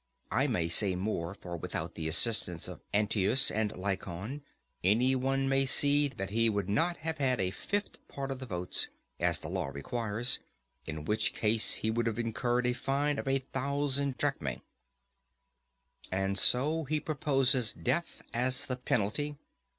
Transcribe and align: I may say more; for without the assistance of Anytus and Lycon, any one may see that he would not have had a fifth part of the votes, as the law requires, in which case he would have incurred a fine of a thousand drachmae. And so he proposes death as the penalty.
I 0.31 0.47
may 0.47 0.67
say 0.67 0.95
more; 0.95 1.35
for 1.35 1.57
without 1.57 1.93
the 1.93 2.07
assistance 2.07 2.67
of 2.67 2.81
Anytus 2.91 3.51
and 3.51 3.71
Lycon, 3.77 4.41
any 4.83 5.13
one 5.15 5.47
may 5.47 5.63
see 5.67 6.07
that 6.07 6.31
he 6.31 6.49
would 6.49 6.67
not 6.67 6.97
have 6.97 7.19
had 7.19 7.39
a 7.39 7.51
fifth 7.51 8.07
part 8.07 8.31
of 8.31 8.39
the 8.39 8.47
votes, 8.47 8.87
as 9.19 9.37
the 9.41 9.47
law 9.47 9.67
requires, 9.67 10.39
in 10.87 11.05
which 11.05 11.35
case 11.35 11.75
he 11.75 11.91
would 11.91 12.07
have 12.07 12.17
incurred 12.17 12.65
a 12.65 12.73
fine 12.73 13.19
of 13.19 13.27
a 13.27 13.45
thousand 13.53 14.17
drachmae. 14.17 14.63
And 16.11 16.35
so 16.35 16.85
he 16.85 16.99
proposes 16.99 17.71
death 17.71 18.23
as 18.33 18.65
the 18.65 18.77
penalty. 18.77 19.35